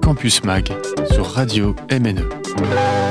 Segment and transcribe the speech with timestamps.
[0.00, 0.72] Campus Mag
[1.12, 3.01] sur Radio MNE.